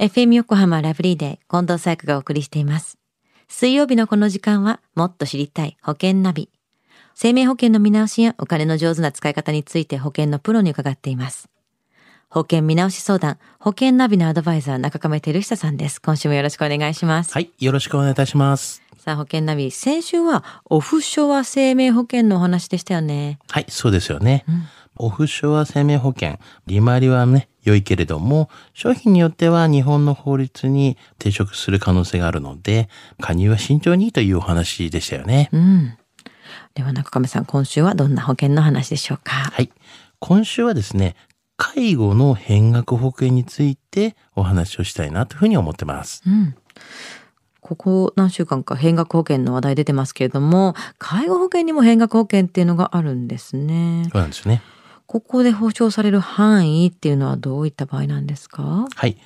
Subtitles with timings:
[0.00, 2.96] FM 横浜ラブリーデー近藤紗友がお送りしています。
[3.48, 6.48] 水曜日のこの時間はもっと知りたい保険ナビ。
[7.14, 11.50] 生命保険の見直しやお金の上手な使い方について保険のプロに伺っています。
[12.30, 16.00] 保険見直し相談、保険ナビのアドバイザー中亀照久さんです。
[16.00, 17.34] 今週もよろしくお願いします。
[17.34, 18.82] はい、よろしくお願いいたします。
[18.96, 23.38] さあ、保険ナビ、先週はオフショア生命保険のお話でしたよね。
[23.50, 24.46] はい、そうですよね。
[24.96, 32.88] オフショア生命保険、利回りはね、良いけれども、商品によっては日本の法律に抵触する可能性があるので、
[33.20, 35.48] 加入は慎重にというお話でしたよね。
[35.52, 35.96] うん。
[36.74, 39.32] では中亀さん、今週はどんな保険の話でしょうか？
[39.32, 39.70] はい。
[40.18, 41.16] 今週はですね、
[41.56, 46.22] 介護の変額保険についてお話をしたいなというふうに思ってます。
[46.26, 46.54] うん。
[47.60, 54.08] ここ何週間か変額保険の話題出てますけれども、介護保険にも変額保険っていうのがあるんですね。
[54.10, 54.62] そうなんですね。
[55.10, 58.86] ここで保証される範囲っていうのはどういった場合なんですか？
[58.94, 59.16] はい。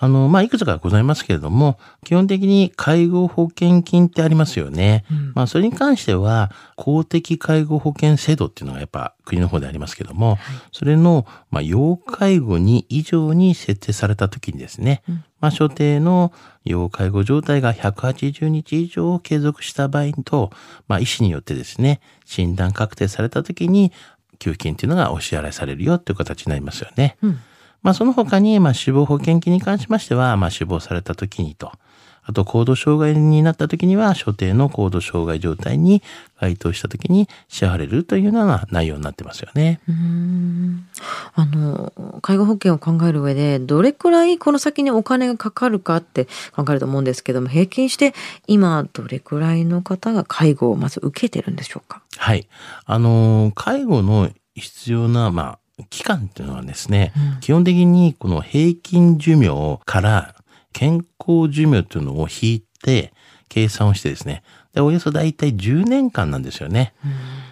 [0.00, 5.04] あの、まあ、いくつかございますけれども、基本的に介護保険金ってありますよね。
[5.10, 10.38] うんまあ、それに関しては、公的介護保険制度っていうのがやっぱ国の方でありますけども、
[10.72, 16.32] それの、まあ、要介護に以上に設定された時にですね、うんまあ、所定の
[16.64, 20.50] 要介護状態が180日以上継続した場合と、
[20.88, 23.92] まあ、医師によってですね、診断確定された時に、
[24.38, 27.16] 給付金っていうのがお支払いされるよという形になりますよね。
[27.22, 27.40] うん。
[27.82, 31.72] まあ、その他に、まあ、死亡保険金に関しましては、まあ、死亡された時にと、
[32.28, 36.02] あと、高度障害になった時には、所定の高度障害状態に
[36.40, 39.80] 該当した時に支払われるというような内容になってますよね。
[39.88, 40.86] うーん
[41.34, 48.14] あの介護保険を考える上でどれくらいこの先にお金がかかるかって考えると思うんですけども平均して
[48.46, 52.02] 今どれくらいの方が介護をまず受けてるんでしょうか？
[52.16, 52.46] はい。
[52.84, 60.34] あのー、介護の必要な、まあ、期間っていうのはですね、うん基本的にこの平均寿命から
[60.72, 63.12] 健康寿命というのを引いて
[63.48, 64.42] 計算をしてですね、
[64.74, 66.94] でおよそ大体10年間なんですよね。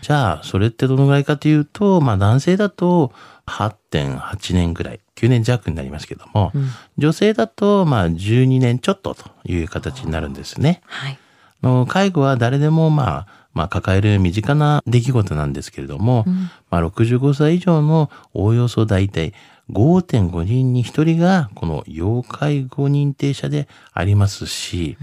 [0.03, 3.12] じゃあ、それってどのぐらいかというと、まあ男性だと
[3.47, 6.69] 8.8年ぐらい、9年弱になりますけども、うん。
[6.99, 10.82] 女性だとまあ12年ちょっとという形になるんですね。
[10.84, 11.19] はい。
[11.62, 16.50] あの介護は誰でもまあ、まあ抱える身近な出来事なんですけれども、うん。
[16.71, 19.32] まあ65歳以上のおおよそ大体
[19.71, 24.97] 5.5人に1人がこの要介護認定者でありますし、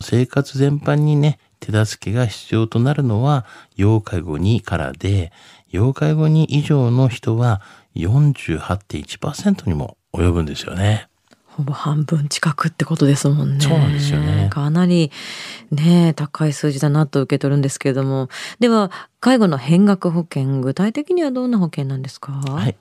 [0.00, 3.46] 生活全般にね、手助けが必要となるのは
[3.76, 5.32] 要介護2からで、
[5.70, 7.62] 要介護2以上の人は
[7.96, 11.08] 48.1%にも及ぶんですよね。
[11.46, 13.64] ほぼ半分近くってことですもんね。
[13.64, 15.10] そうなんですよねかなり
[15.70, 18.28] ね高い数字だなと受け取るんですけれども
[18.60, 18.90] では
[19.20, 22.32] 介護の変額保険具体的にはどんな保険なんですか？
[22.32, 22.76] ははい。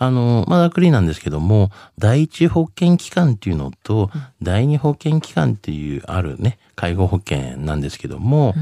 [0.00, 8.54] あの、まあ、ざっくりなんですけども、第一保険機関っていうのと、第二保険機関っていうあるね、介護保険なんですけども、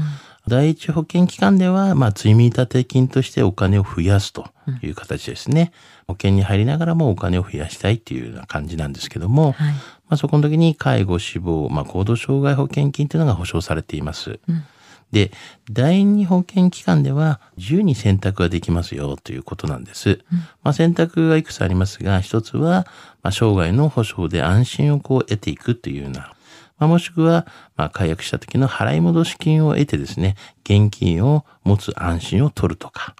[0.49, 4.47] 第一保険機関では、まあ、積立金としてお金を増やすと
[4.81, 5.71] いう形ですね。
[6.07, 9.73] 保険に入りながらもお金を増やしたいっていうような感じなんですけども、い。
[9.73, 9.75] ま
[10.09, 14.41] あ、そこの時に介護、死亡、まあ、高度障害保険金というのが保障されています。
[14.49, 14.63] うん
[15.11, 15.31] で、
[15.71, 20.19] 第二保険機関では自由に選択ができますよということなんです。
[20.63, 22.85] まあ、選択がいくつありますが、一つは、
[23.23, 26.33] まあ、生涯の保障で安心をこう得ていくというような、
[26.77, 33.15] まあ、もしくは、まあ、解約した時の払い戻し金を得てですね、現金を持つ安心を取るとか、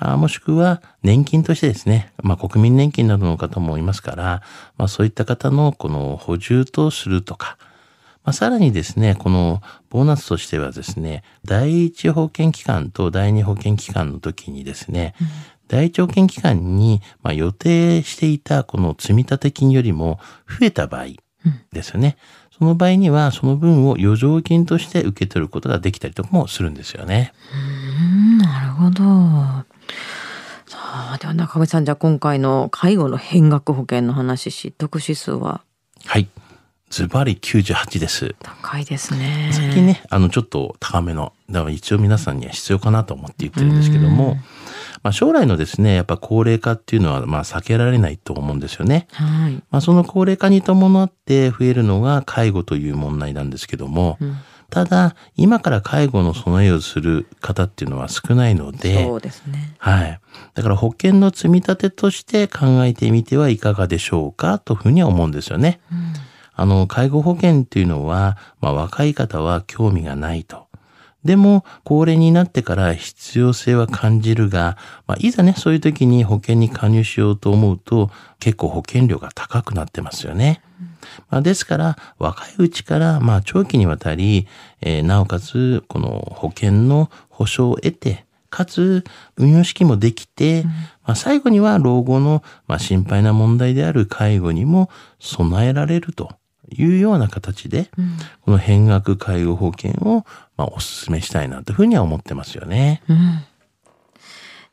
[0.00, 4.42] あもしくは年金としてですね、まあ、国民年金などの方もいますから、
[4.76, 7.58] まあ、そういった方のこの補充とするとか、
[8.24, 15.14] まあ、さらにですね、このボーナスとしてはですね、第一保険機関と第二保険機関の時にですね、
[15.68, 20.18] 第一保険機関にまあ予定していたこの積立金よりも
[20.48, 21.06] 増えた場合
[21.72, 22.16] ですよね。
[22.58, 27.32] その場合にはその分を余剰金として受け取ることができたりとかもするんですよね。
[27.54, 27.56] う
[28.04, 29.04] んなるほど
[30.66, 30.78] さ
[31.12, 35.62] あでは中上さんじゃあ今回の介護の変額保険の話知得指数は？
[36.04, 36.28] はい。
[36.90, 38.34] ズバリ98です。
[38.40, 44.36] 高いですね最近ね、あの、ちょっと高めの、だから一応皆さんには必要かなと思って言ってるんですけども、
[45.02, 49.06] まあ、将来のですね、やっぱ高齢化っていうのは、まあ、避けられないと思うんですよね。
[49.12, 54.36] はい、まあ、その高齢化に伴って増えるのが介護という問題なんですけども、うん
[54.70, 60.20] ただ、今から介護の備えをする方っていうのは少ないので、そうですねはい。
[60.52, 65.80] だから保険の積み立てとして考えてみてはいかがでしょうかというふうには思うんですよね。
[65.90, 66.12] うん
[66.58, 70.66] あの、介護保険っていうのは、まあ若い方は興味がないと。
[71.24, 74.76] でも、高齢になってから必要性は感じるが、
[75.06, 78.10] まあ、いざね、そういう時に保険に加入しようと思うと、
[78.40, 80.60] 結構保険料が高くなってますよね。
[81.30, 84.48] まあ、ですから、若いうちから、まあ、長期にわたり、
[84.80, 89.04] えーなおかつ、この保険の保証を得て、かつ、
[89.36, 90.64] 運用式もできて、
[91.04, 94.90] まあ、最後には老後の、まあ、心配な問題である介護にも
[95.20, 96.37] 備えられると
[96.70, 97.90] いうような形で、
[98.42, 100.24] この変額介護保険を、
[100.56, 103.02] まあ、お勧めしたいなというふうには思ってますよね。